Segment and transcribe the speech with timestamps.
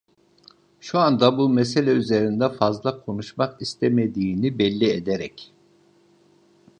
[0.79, 5.53] Şu anda bu mesele üzerinde fazla konuşmak istemediğini belli ederek: